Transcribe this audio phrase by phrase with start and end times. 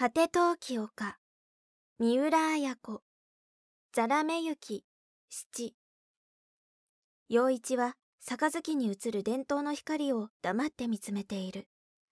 [0.00, 1.18] 果て陶器丘
[1.98, 3.02] 三浦綾子。
[3.92, 4.84] ザラメ雪
[5.28, 5.74] 七。
[7.28, 11.66] 陽一は杯に映る伝統の光を黙って見つめている。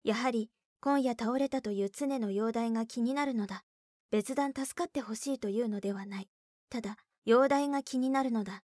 [0.02, 0.48] やはり
[0.80, 3.64] 今夜倒れたという常の容体が気になるのだ。
[4.11, 6.29] 別段助かってほしいというのではない。
[6.71, 6.96] ただ
[7.27, 8.62] 容体が気になるのだ。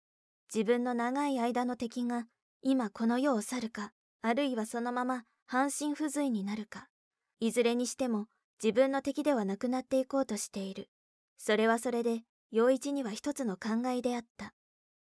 [0.52, 2.26] 自分の長い間の敵が
[2.62, 3.92] 今この世を去るか
[4.22, 6.88] あるいはそのまま半身不随になるか。
[7.38, 8.26] いずれにしても
[8.64, 10.88] 自分の敵ではなくなっていこうとしている。
[11.36, 14.54] それはそれで陽一には一つの考えであった。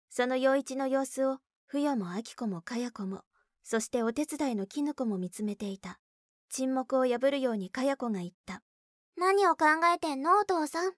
[0.08, 3.20] その陽一の様子を不与も明子もかや子も
[3.62, 5.98] そしてお手伝いの絹子も見つめていた。
[6.48, 8.62] 沈黙を破るようにかや子が言った。
[9.18, 10.92] 何を考えてんのお父さん？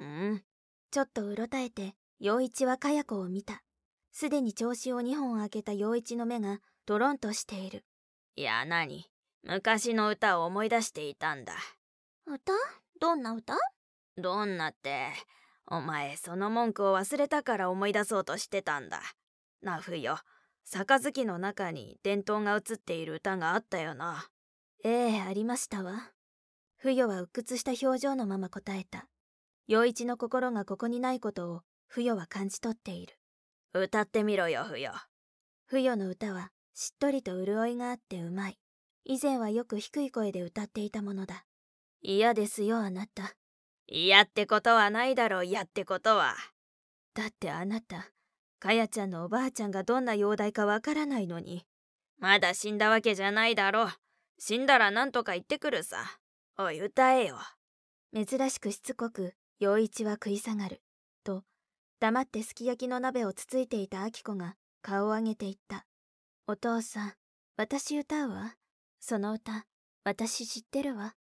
[0.00, 0.42] うん。
[0.90, 3.62] ちょっとうろたえて陽一はかや子を見た。
[4.10, 7.84] すでに調子を2本開けた陽一の目がドロンとしている。
[8.34, 9.04] いや何？
[9.44, 11.54] 昔の歌を思い出していたんだ
[12.32, 12.52] 歌？
[13.00, 13.56] どんな歌？
[14.16, 15.08] どんなって
[15.66, 19.00] お前その文句を忘れたから思い出そうとしてたんだ。
[19.62, 20.18] なふよ。
[20.64, 24.28] 杯の中に伝統が映っている歌があったよな。
[24.84, 26.12] ええありましたわ。
[26.76, 29.08] 不与は鬱屈した表情のまま答えた。
[29.66, 33.14] 陽一の心がここにないことを不与は感じ取っている。
[33.74, 34.92] 歌ってみろよ不与
[35.66, 38.58] 不与の歌はしっとりと潤いがあってうまい。
[39.04, 41.44] 以前はよく低い声で歌っていたものだ
[42.02, 43.34] 嫌ですよあなた。
[43.86, 46.34] 嫌ってことはないだろう嫌ってことは。
[47.14, 48.06] だってあなた
[48.60, 51.66] かやちゃんのおばあちゃんがどんな容体かわからないのに。
[52.18, 53.88] まだ死んだわけじゃないだろう。
[54.38, 56.18] 死んだら何とか言ってくるさ。
[56.58, 57.38] おい歌えよ。
[58.14, 60.82] 珍しくしつこく陽一は食い下がる。
[61.24, 61.42] と
[62.00, 65.86] 黙ってすき焼きの鍋をつついていたあき子が顔を上げて言った。
[66.46, 67.12] お父さん
[67.56, 68.56] 私歌うわ。
[69.00, 69.66] その歌
[70.04, 71.14] 私知ってるわ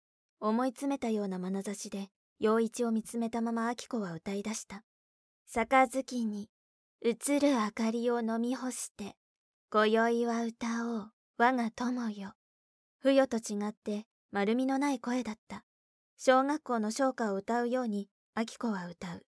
[0.49, 2.09] 思い詰めたような眼差しで
[2.39, 4.85] 陽一を見つめたまま明子は歌い出した。
[5.49, 6.49] 杯に
[7.03, 9.17] 映る明かりを飲み干して
[9.71, 12.35] 今宵は歌おう我が友よ。
[12.99, 15.65] 不与と違って丸みのない声だった。
[16.17, 19.27] 小学校の唱歌を歌うように明子は歌う。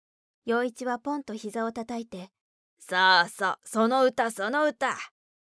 [0.46, 2.30] 陽一はポンと膝を叩いて
[2.80, 4.96] さあさあその歌その歌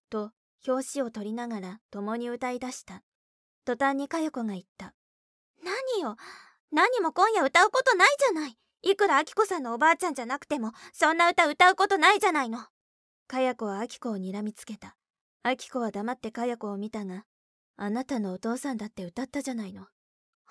[0.09, 0.31] と
[0.66, 3.03] 表紙を取りながら共に歌い出した。
[3.66, 4.94] 途端に佳代子が言った。
[5.63, 6.16] 何よ？
[6.72, 8.57] 何も今夜歌うことないじゃない。
[8.84, 12.59] いくらあきこさんのおばあちゃんじゃなくてもそんな歌歌うことないじゃないの。
[13.28, 14.95] かや子はあきこを睨みつけた。
[15.44, 17.25] あきこは黙ってかや子を見たが
[17.78, 19.88] あなたのお父さんだって歌ったじゃないの。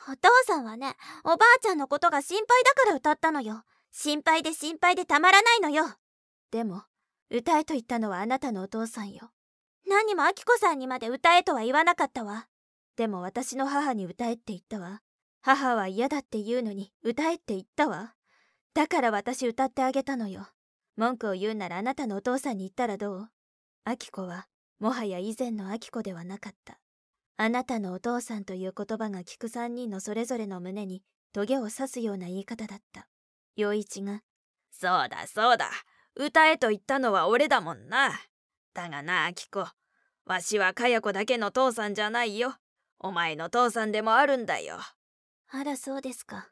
[0.08, 0.94] お父さんはね
[1.24, 3.62] おばあちゃんのことが心配だから歌ったのよ。
[3.92, 5.84] 心配で心配でたまらないのよ。
[6.50, 6.82] でも
[7.30, 9.30] 歌えと言ったのはあなたのお父さんよ。
[9.88, 12.46] 何もあきこさんにまで歌えとは言わなかったわ
[12.96, 15.02] でも私の母に歌えって言ったわ。
[15.42, 18.14] 母は嫌だって言うのに歌えって言ったわ。
[18.74, 20.48] だから私歌ってあげたのよ。
[20.96, 23.28] 文句を言うならあなたのお父さんに言ったらどう？
[23.84, 24.48] アキコは
[24.80, 26.80] もはや以前のアキコではなかった。
[27.36, 31.02] あなたのお父さんという言葉が聞く三人のそれぞれの胸に
[31.32, 33.08] トゲを刺すような言い方だった。
[33.56, 34.22] 陽一が
[34.72, 35.70] 「そうだそうだ。
[36.14, 38.18] 歌えと言ったのは俺だもんな。
[38.72, 39.66] だがなアキコ。
[40.24, 42.56] わしはかや子だけの父さんじゃないよ。
[42.98, 44.78] お前の父さんでもあるんだよ
[45.48, 46.48] あらそうですか。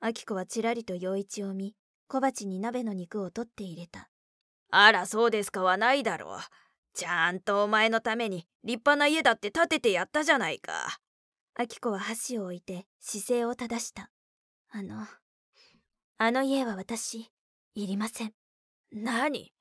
[0.00, 1.76] アキコはちらりと陽一を見、
[2.08, 4.08] 小鉢に鍋の肉を取って入れた。
[4.70, 6.40] あらそうですかはないだろう。
[6.94, 10.98] ちゃんとお前のために立派な家だって建ててやったじゃないか。
[11.54, 14.10] アキコは箸を置いて姿勢を正した。
[14.70, 15.06] あの、
[16.18, 17.30] あの家は私、
[17.74, 18.32] いりません。
[18.92, 19.52] 何？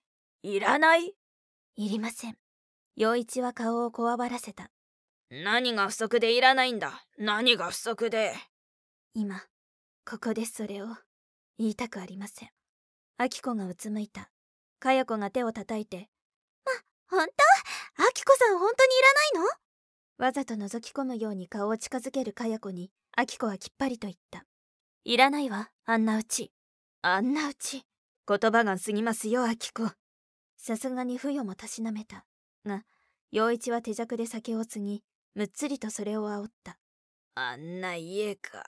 [0.43, 1.13] いらない？
[1.75, 2.37] いりません。
[2.95, 4.71] 陽一は顔をこわばらせた。
[5.33, 7.05] 何が不足でいらないんだ？
[7.17, 8.33] 何が不足で？
[9.13, 9.41] 今
[10.05, 10.87] ここでそれを
[11.57, 12.49] 言いたくありません。
[13.17, 14.29] アキコがうつむいた。
[14.81, 16.09] かや子が手を叩いて
[16.65, 17.27] ま本
[17.97, 18.03] 当？
[18.03, 18.99] アキコさん本当にい
[19.33, 19.49] らない
[20.19, 20.25] の？
[20.25, 24.43] わざと覗き込むように顔を近づけるかや子にアキコはきっぱりと言った
[25.05, 26.51] いらないわあんなうち。
[27.03, 27.85] あんなうち。
[28.27, 29.89] 言葉が過ぎますよアキコ。
[30.57, 32.25] さすがに不与もたしなめた。
[32.65, 32.83] が
[33.31, 35.03] 陽一は手酌で酒を継ぎ
[35.35, 36.77] むっつりとそれを煽った。
[37.35, 38.63] あんな家か。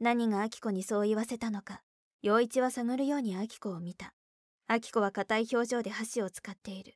[0.00, 1.82] 何がアキコにそう言わせたのか。
[2.22, 4.12] 陽一は探るようにアキコを見た。
[4.66, 6.94] アキコは硬い表情で箸を使っている。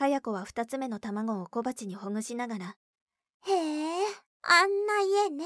[0.00, 2.76] かや子は二つ目の卵を小鉢にほぐしながら
[3.46, 4.02] へえ
[4.42, 5.44] あんな家ね。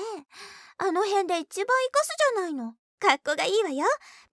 [0.78, 2.74] あの辺で一番生かすじゃないの。
[3.00, 3.84] かっこがいいわよ。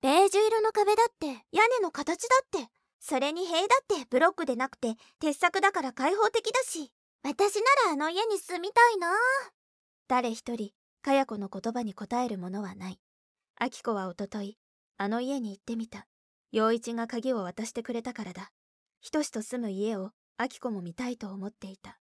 [0.01, 6.91] ベージュ色の壁だって屋根の形だってそれに塀だってブロックでなくて鉄柵だから開放的だし
[7.23, 9.09] 私ならあの家に住みたいな。
[10.07, 10.71] 誰一人
[11.01, 12.99] かや子の言葉に答えるものはない。
[13.59, 14.57] あき子はおととい
[14.97, 16.07] あの家に行ってみた。
[16.51, 18.51] 陽一が鍵を渡してくれたからだ。
[18.99, 21.99] ひとしと住む家をあき子も見たいと思っていた。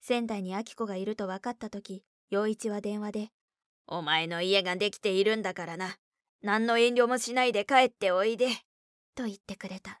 [0.00, 3.28] 仙台にあき子がいると分かった時陽一は電話で
[3.88, 5.96] 「お前の家ができているんだからな。
[6.42, 8.48] 何の遠慮もしないで帰っておいで」
[9.16, 10.00] と言ってくれた。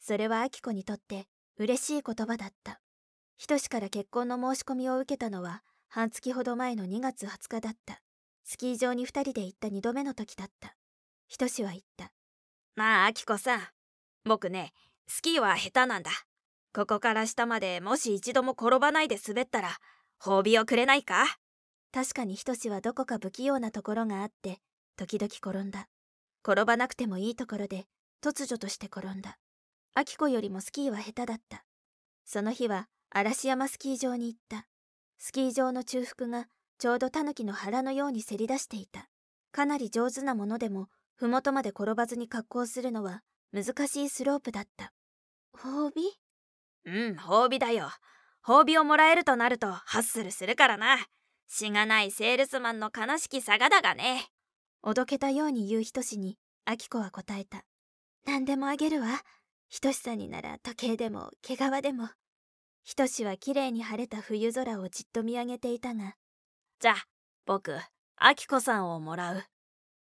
[0.00, 2.80] それはあき子にとって嬉しい言葉だった。
[3.38, 8.02] ひとしから結婚の申し込みを受けたのは半月ほど前の2月20日だった。
[8.44, 10.74] スキー場に2人で行った2度目の時だった。
[11.28, 12.10] ひとしは言った。
[12.74, 13.60] まああきこさん。
[14.24, 14.72] 僕ね
[15.06, 16.10] スキーは下手なんだ。
[16.74, 19.70] ここから下までもし一度も転ばないで滑ったら
[20.20, 21.24] 褒美をくれないか？
[21.92, 24.58] 確かにひとしはどこか不器用なところがあって
[24.96, 25.86] 時々転んだ。
[26.42, 27.86] 転ばなくてもいいところで
[28.20, 29.38] 突如として転んだ。
[29.94, 31.64] あきこよりもスキーは下手だった。
[32.24, 34.66] その日は嵐山スキー場に行った。
[35.18, 36.46] スキー場の中腹が
[36.78, 39.08] ちょうどタヌキの腹のようにせり出していた。
[39.50, 43.22] かなり上手なものでも麓まで転ばずに格好するのは
[43.52, 44.92] 難しいスロープだった。
[45.52, 46.02] 褒美？
[46.84, 47.88] うん褒美だよ。
[48.46, 50.98] 褒美をもらえるとなるとハッスルするからな。
[51.48, 54.28] しがないセールスマンの悲しきさがだがね。
[54.82, 57.64] おどけたように言うひとしにあきこは答えた。
[58.26, 59.08] 何でもあげるわ。
[59.68, 62.10] ひとしさんになら時計でも毛皮でも
[62.88, 66.14] ひとしはきれいに晴れた冬空をじっと見上げていたが
[66.80, 67.06] じゃあ
[67.44, 67.76] 僕
[68.16, 69.42] あきこさんをもらう。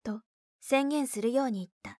[0.06, 0.22] と
[0.62, 2.00] 宣言するように言った。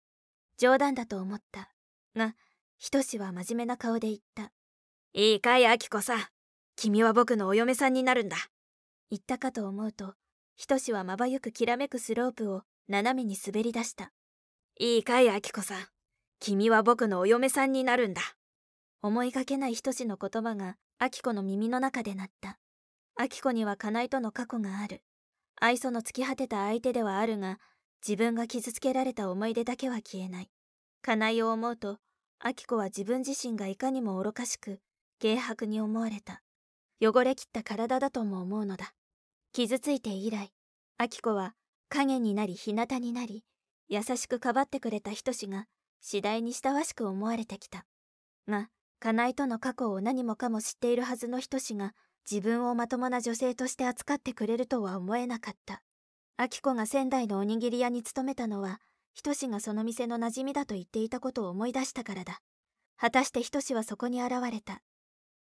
[0.58, 1.74] 冗談だと思った。
[2.16, 2.36] が
[2.78, 4.54] ひとしは真面目な顔で言った。
[5.12, 6.20] いいかいあきこさん。
[6.78, 8.38] 君は僕のお嫁さんになるんだ。
[9.12, 10.14] 言ったかと思うと
[10.56, 14.14] ひとしはまばゆくきらめくスロープを斜めに滑り出した。
[14.80, 15.86] いいかいあきこさん。
[16.40, 18.22] 君は僕のお嫁さんになるんだ
[19.02, 22.58] 思いがけないひとしの言葉があきこの耳の中で鳴った。
[23.16, 25.04] あきこには金井との過去がある。
[25.60, 27.60] 愛想の突き果てた相手ではあるが
[28.08, 30.50] 自分が傷つけられた思い出だけは消えない。
[31.02, 31.98] 金井を思うと
[32.40, 34.80] あきこは自分自身がいかにも愚かしく
[35.22, 36.42] 軽薄に思われた。
[37.00, 38.94] 汚れきった体だとも思うのだ。
[39.52, 40.52] 傷ついて以来
[40.98, 41.54] あきこは
[41.90, 43.44] 影になり日向になり
[43.88, 45.66] 優しくかばってくれたひとしが
[46.02, 47.86] 次第に親しく思われてきた。
[48.48, 51.94] が金井との過去を何もかも知っているはずのひとしが
[52.30, 55.84] 自分をまともな女性として扱ってくれるとは思えなかった。
[56.36, 58.82] あきこが仙台のおにぎり屋に勤めたのは
[59.14, 62.42] ひとしがその店の馴染みだと言っていたことを思い出したからだ。
[62.98, 64.82] 果たしてひとしはそこに現れた。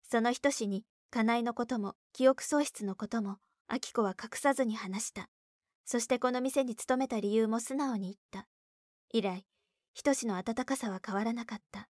[0.02, 3.38] そのひとしに金井のことも記憶喪失のことも
[3.68, 5.28] あきこは隠さずに話した。
[5.84, 8.48] そしてこの店に勤めた理由も素直に言った。
[9.12, 9.46] 以来
[9.94, 11.88] ひとしの温かさは変わらなかった。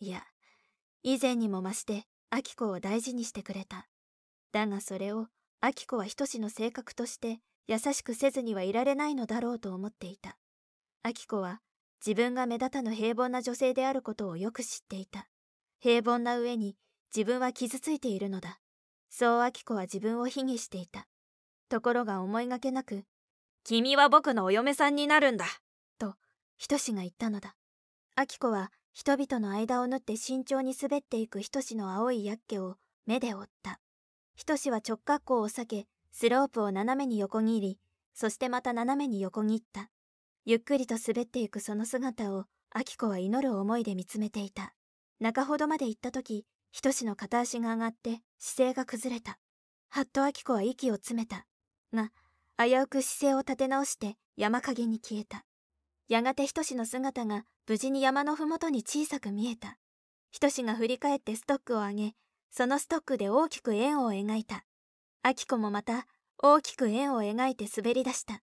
[0.00, 0.24] いや
[1.02, 3.88] 以前にも増してあきこを大事にしてくれた。
[4.52, 5.28] だがそれを
[5.60, 10.38] あきこはひとしの性格として優しくせずにはいられないのだろうと思っていた。
[11.02, 11.60] あきこは
[12.04, 15.28] 自分が目立たぬ平凡な女性であることをよく知っていた。
[15.80, 16.76] 平凡な上に
[17.14, 18.60] 自分は傷ついているのだ。
[19.08, 21.06] そうあきこは自分を卑下していた。
[21.68, 23.04] ところが思いがけなく
[23.64, 25.46] 「君は僕のお嫁さんになるんだ」
[25.98, 26.16] と
[26.56, 27.56] ひとしが言ったのだ。
[28.14, 33.80] あきこは人々の間を縫って慎重に滑っていくひとしの青いやっけを目で追った。
[34.34, 37.78] ひとしは直角行を避けスロープを斜めに横切り
[38.12, 39.88] そしてまた斜めに横切った。
[40.44, 44.74] ゆっくりと滑っていくその姿をあきこは祈る思いで見つめていた。
[45.20, 49.38] 中ほどまで行った時ひとしの片足が上がって姿勢が崩れた。
[49.88, 51.46] はっとあきこは息を詰めた。
[51.94, 52.10] が
[52.58, 55.44] 危うく姿勢を立て直して山陰に消えた。
[56.08, 59.78] やがてひとしの姿が無事に山の麓に小さく見えた。
[60.30, 62.14] ひとしが振り返ってストックを上げ
[62.50, 64.64] そのストックで大きく円を描いた。
[65.22, 66.06] あきこもまた
[66.38, 68.42] 大きく円を描いて滑り出した。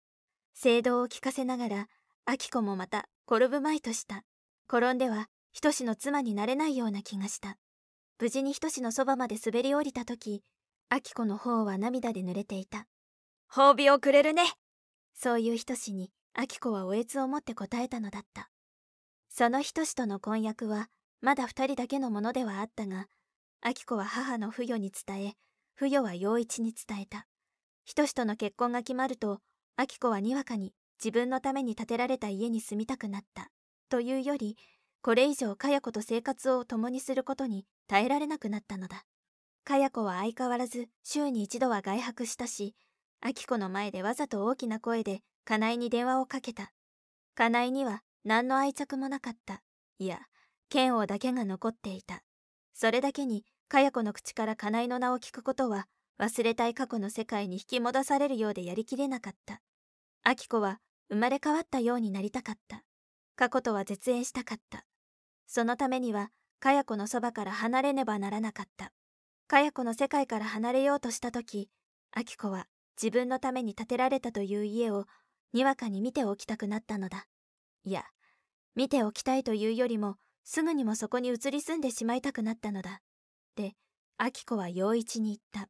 [0.54, 1.86] 聖堂を聞かせながら
[2.26, 4.24] あきこもまた転ぶまいとした。
[4.72, 7.56] 転んではひとしの妻になれないような気がした。
[8.20, 10.42] 無事にひとしのそばまで滑り降りた時
[10.90, 12.86] あきこの方は涙で濡れていた。
[13.52, 14.44] 褒美をくれるね！
[15.14, 18.50] そういうひとしにあきこはおえつを持って答えたのだった。
[19.38, 20.88] そのひとの婚約は
[21.20, 23.06] まだ二人だけのものではあったが
[23.60, 25.34] あきこは母の不与に伝え
[25.76, 27.24] 不与は陽一に伝えた。
[27.84, 29.38] ひとの結婚が決まると
[29.76, 33.52] あきこはにわかに自分のために建てられた家に住みたくなった
[33.88, 34.56] というより
[35.02, 39.04] これ以上かや子と生活を共にすることに耐えられなくなったのだ。
[39.62, 42.74] かや子は相変わらず週に一度は外泊したし
[43.20, 46.72] あきこの前でわざと大きな声で金井に電話をかけた。
[47.36, 49.62] 金井には何の愛着もなかった。
[49.98, 50.20] いや
[50.68, 52.22] 剣王だけが残っていた。
[52.74, 55.86] それだけにかや子の口から金井の名を聞くことは
[56.20, 59.62] 忘れたい過去の世界に引き戻されるようでやりきれなかった。
[60.24, 62.84] アキコは生まれ変わったようになりたかった。
[63.34, 64.84] 過去とは絶縁したかった。
[65.46, 66.28] そのためには
[66.60, 68.92] かや子のそばから離れねばならなかった。
[69.46, 71.70] かや子の世界から離れようとした時
[72.12, 72.66] アキコは
[73.02, 75.06] 自分のために建てられたという家を
[75.54, 77.24] にわかに見ておきたくなったのだ。
[77.84, 78.04] いや
[78.78, 83.00] 見ておきたいというよりもすぐにもそこに移り住んでしまいたくなったのだ。
[83.56, 83.72] で
[84.18, 85.68] アキコは陽一に言った。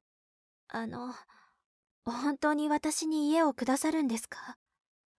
[0.69, 1.15] あの
[2.05, 4.59] 本当に私に家をくださるんですか？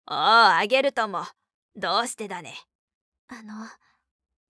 [0.07, 1.25] おおあげるとも。
[1.77, 2.57] どうしてだね。
[3.29, 3.55] あの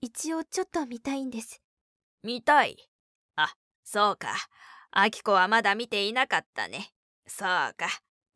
[0.00, 1.62] 一応ちょっと見たいんです。
[2.24, 2.76] 見たい？
[3.36, 3.54] あ
[3.84, 4.34] そうか。
[4.90, 6.90] アキコはまだ見ていなかったね。
[7.28, 7.86] そうか。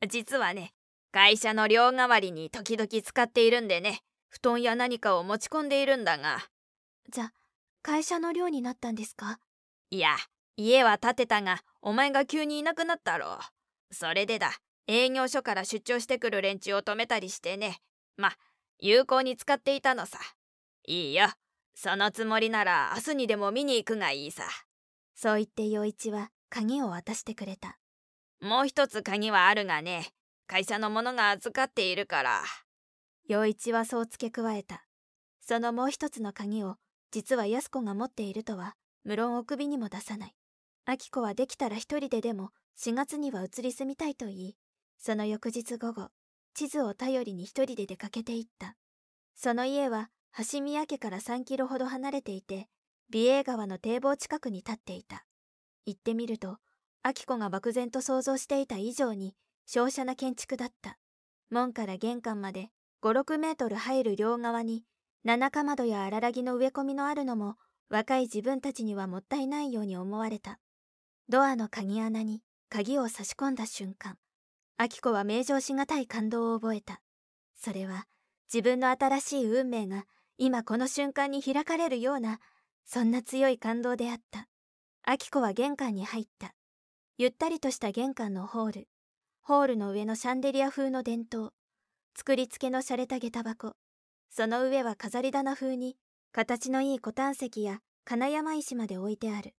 [0.08, 0.72] 実はね
[1.10, 4.02] 会社の寮代わりに時々使っているんでね
[4.32, 6.38] 布団や何かを持ち込んでいるんだが。
[7.12, 7.32] じゃ
[7.82, 9.38] 会社の寮になったんですか？
[9.90, 10.16] いや
[10.56, 13.38] 家は建てたがお前が急にいなくなったろ
[13.90, 13.94] う。
[13.94, 14.52] それでだ
[14.86, 17.80] 営業所から出張してくる連中を止めたりしてね。
[18.16, 18.32] ま
[18.78, 20.18] 有効に使っていたのさ。
[20.86, 21.26] いいよ。
[21.74, 24.44] そのつもりなら明日にでも見に行くがいいさ。
[25.14, 27.78] そう言って陽一は鍵を渡してくれた。
[28.40, 30.08] もう一つ鍵はあるがね
[30.46, 32.42] 会社の者が預かっているから
[33.32, 34.84] 陽一はそう付け加えた。
[35.40, 36.76] そのもう一つの鍵を
[37.10, 38.74] 実は安子が持っているとは
[39.04, 40.34] 無論お首にも出さない。
[40.86, 44.56] 明子はできたら一人ででも4月には移り住みたいと言い
[44.98, 46.08] その翌日午後
[46.52, 48.76] 地図を頼りに一人で出かけていった。
[49.34, 50.10] その家は
[50.52, 52.68] 橋宮家から3キロほど離れていて
[53.08, 55.24] 美瑛川の堤防近くに立っていた。
[55.86, 56.58] 行ってみると
[57.02, 59.34] 明子が漠然と想像していた以上に
[59.66, 60.98] 瀟洒な建築だった。
[61.50, 62.68] 門から玄関まで
[63.02, 64.84] 56メートル入る両側に
[65.24, 67.56] 七かまどや荒らぎの植え込みのあるのも
[67.90, 70.60] 若い自分たちにはもったいないように思われた。
[71.28, 74.18] ドアの鍵穴に鍵を差し込んだ瞬間
[74.78, 77.00] 明子は名状しがたい感動を覚えた。
[77.56, 78.06] それは
[78.52, 80.04] 自分の新しい運命が
[80.38, 82.38] 今この瞬間に開かれるような
[82.84, 84.48] そんな強い感動であった。
[85.06, 86.54] 明子は玄関に入った。
[87.18, 88.88] ゆったりとした玄関のホール。
[89.42, 91.52] ホールの上のシャンデリア風の伝統
[92.14, 93.72] 作り付けの洒落た下駄箱。
[94.30, 95.96] その上は飾り棚風に
[96.32, 99.54] 形のいいコタン石や金山石まで置いてある。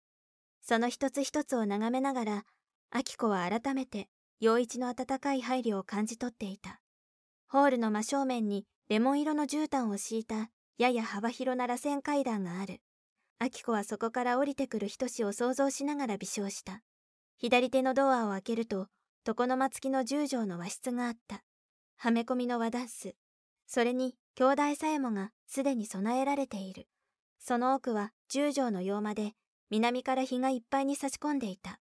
[0.62, 2.45] その一つ一つを眺めながら
[2.93, 4.07] 明子は改めて
[4.39, 6.79] 陽一の温かい配慮を感じ取っていた。
[7.48, 12.81] ホールの真正面にレモン色の絨毯を敷いたやや幅広な螺旋階段がある。
[13.39, 16.81] 明子はそこから降りてくる人志を想像しながら微笑した。
[17.38, 18.88] 左手のドアを開けると
[19.27, 21.43] 床の間付きの十畳の和室があった。
[21.97, 23.15] はめ込みの和ダンス
[23.67, 26.88] それに兄弟さえもがすでに備えられている。
[27.39, 29.33] その奥は十畳の洋間で
[29.69, 31.79] 南から日がいっぱいに差し込んでいた。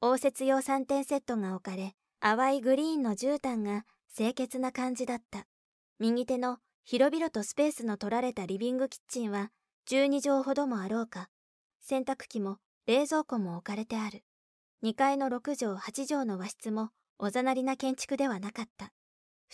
[0.00, 5.46] 応接用3点セットが置かれ淡いグリーンの絨毯が清潔な感じだった。
[5.98, 9.50] 右手の広々とスペースの取られたリビングキッチンは
[9.90, 11.28] 12畳ほどもあろうか。
[11.80, 14.24] 洗濯機も冷蔵庫も置かれてある。
[14.82, 18.92] 2階の6畳8畳の和室もおざなりな建築ではなかった。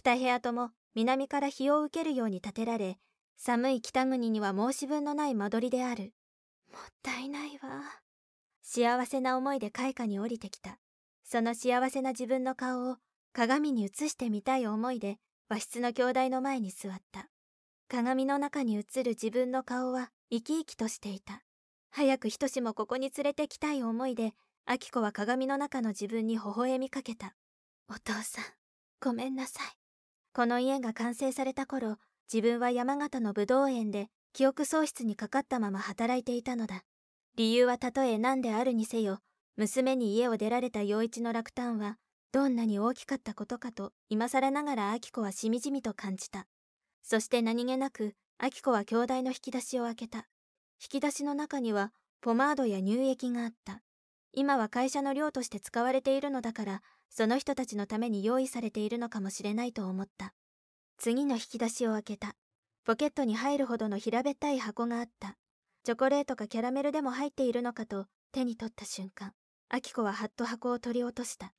[0.02, 2.98] 2部屋とも南から日を受けるように建てられ
[3.36, 6.14] 寒い北国には申し分のない間取りである。
[6.72, 7.82] もったいないわ。
[8.62, 10.78] 幸せな思いで開花に降りてきた。
[11.24, 12.96] その幸せな自分の顔を
[13.32, 17.28] 鏡に映してみたい思いで和室の兄弟の前に座った。
[17.88, 21.42] 鏡の中に映る自分の顔は生き生きとしていた。
[21.90, 24.32] 早くひとしもここに連れてきたい思いで
[24.68, 27.34] 明子は鏡の中の自分に微笑みかけた。
[27.88, 28.44] お父さん
[29.00, 29.83] ごめんなさい。
[30.34, 31.96] この家が完成された頃
[32.32, 36.82] 自分は山形の武道園で記憶喪失にかかったまま働いていたのだ。
[37.36, 39.20] 理由はたとえ何であるにせよ
[39.56, 41.98] 娘に家を出られた陽一の落胆は
[42.32, 46.48] どんなに大きかったことかと今更ながら明子はしみじみと感じた。
[47.04, 50.26] そして何気なく明子は兄弟の引き出しを開けた。
[50.82, 53.82] 引き出しの中にはポマードや乳液があった。
[54.32, 60.34] 今は会社の寮として使われているのだからその人たちのために用意されているのかもしれないと思った。
[60.98, 62.34] 次の引き出しを開けた。
[62.84, 65.36] ポケットに入るほどの平べったい箱があった。
[65.84, 69.32] チョコレートかキャラメルでも入っているのかと手に取った瞬間
[69.68, 71.52] アキコははっと箱を取り落とした。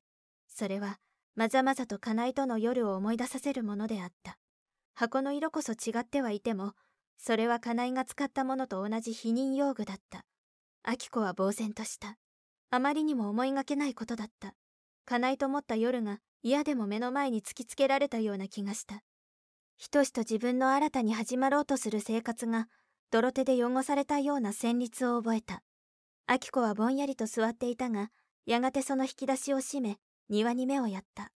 [0.47, 0.99] それは
[1.35, 4.37] まざまざと家内との夜を思い出させるものであった。
[4.95, 6.73] 箱の色こそ違ってはいても
[7.17, 10.25] それは家内が使ったものと同じ避妊用具だった。
[10.83, 12.17] アキコは呆然とした。
[12.71, 14.55] あまりにも思いがけないことだった。
[15.05, 19.01] かないと思った夜が嫌でも目の前に突きつけられたような気がした。
[19.77, 22.67] ひとしと自分の新たに始まろうとする生活が
[23.11, 25.61] 泥手で汚されたような旋律を覚えた。
[26.27, 28.09] 明子はぼんやりと座っていたが、
[28.45, 29.97] やがてその引き出しを閉め、
[30.29, 31.31] 庭に目をやった。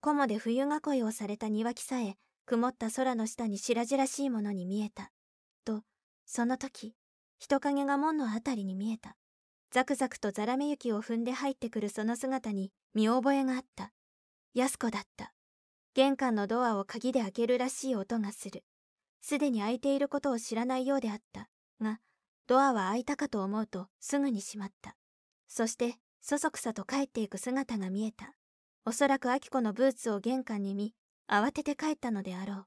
[0.00, 2.14] 菰で冬囲いをされた庭木さえ
[2.46, 5.10] 曇った空の下に白々しいものに見えた
[5.64, 5.82] と
[6.24, 6.94] その時
[7.38, 9.16] 人影が門のあたりに見えた
[9.70, 13.92] ザクザクとザラメ雪を踏んで入ってくるその姿に見覚えがあった。
[14.54, 15.32] 安子だった。
[15.94, 18.64] 玄関のドアを鍵で開けるらしい音がする。
[19.20, 21.48] すでに開いていることを知らないようであった。
[21.80, 22.00] が
[22.46, 24.96] ドアは開いたかと思うとすぐに閉まった。
[25.46, 28.34] そしてそそくさと帰っていく姿が見えた。
[28.84, 30.94] おそらく明子のブーツを玄関に見
[31.30, 32.66] 慌てて帰ったのであろう。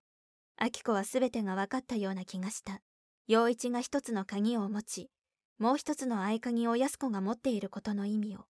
[0.62, 2.82] 明子は全てが分かったような気がした。
[3.28, 5.10] 陽一が一つの鍵を持ち
[5.58, 8.51] もう一つの合鍵を安子が持っていることの意味を。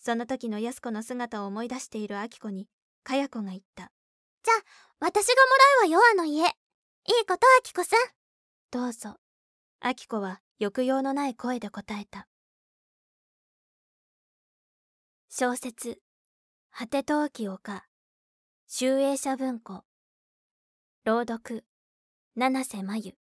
[0.00, 2.66] その時の安子の姿を思い出している明子に
[3.04, 3.92] かや子が言った。
[4.42, 4.64] じゃあ
[4.98, 6.42] 私がもらうわよあの家。
[6.42, 8.00] いいことあきこさん。
[8.70, 9.16] どうぞ。
[9.84, 12.26] 明子は抑揚のない声で答えた。
[15.28, 16.00] 小説
[16.72, 17.84] 「果て陶器丘」
[18.66, 19.84] 集英社文庫。
[21.04, 21.66] 朗読
[22.36, 23.19] 七瀬真由